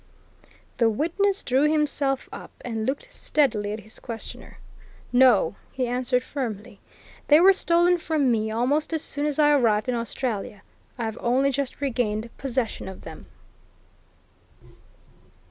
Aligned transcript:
The 0.77 0.89
witness 0.89 1.43
drew 1.43 1.71
himself 1.71 2.27
up 2.33 2.49
and 2.65 2.87
looked 2.87 3.13
steadily 3.13 3.71
at 3.71 3.81
his 3.81 3.99
questioner. 3.99 4.57
"No!" 5.13 5.57
he 5.73 5.85
answered 5.85 6.23
firmly. 6.23 6.79
"They 7.27 7.39
were 7.39 7.53
stolen 7.53 7.99
from 7.99 8.31
me 8.31 8.49
almost 8.49 8.93
as 8.93 9.03
soon 9.03 9.27
as 9.27 9.37
I 9.37 9.51
arrived 9.51 9.89
in 9.89 9.93
Australia. 9.93 10.63
I 10.97 11.05
have 11.05 11.19
only 11.21 11.51
just 11.51 11.81
regained 11.81 12.35
possession 12.39 12.87
of 12.87 13.01
them." 13.01 13.27